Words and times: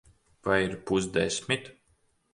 Vai 0.47 0.57
ir 0.69 0.73
pusdesmit? 0.87 1.73